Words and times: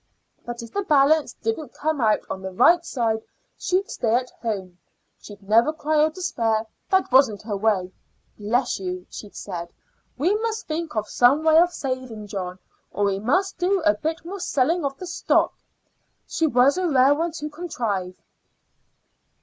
But 0.43 0.63
if 0.63 0.73
the 0.73 0.81
balance 0.81 1.33
didn't 1.43 1.75
come 1.75 2.01
out 2.01 2.21
on 2.27 2.41
the 2.41 2.51
right 2.51 2.83
side 2.83 3.21
she'd 3.55 3.87
stay 3.91 4.15
at 4.15 4.31
home. 4.41 4.79
She'd 5.21 5.43
never 5.43 5.71
cry 5.71 6.01
or 6.01 6.09
despair; 6.09 6.65
that 6.89 7.11
wasn't 7.11 7.43
her 7.43 7.55
way, 7.55 7.91
bless 8.35 8.79
you! 8.79 9.05
She'd 9.11 9.35
say, 9.35 9.67
'We 10.17 10.33
must 10.37 10.65
think 10.65 10.95
of 10.95 11.07
some 11.07 11.43
way 11.43 11.59
of 11.59 11.71
saving, 11.71 12.25
John, 12.25 12.57
or 12.89 13.05
we 13.05 13.19
must 13.19 13.59
do 13.59 13.79
a 13.83 13.93
bit 13.93 14.25
more 14.25 14.39
selling 14.39 14.83
of 14.83 14.97
the 14.97 15.05
stock.' 15.05 15.53
She 16.25 16.47
was 16.47 16.79
a 16.79 16.89
rare 16.89 17.13
one 17.13 17.33
to 17.33 17.47
contrive." 17.51 18.15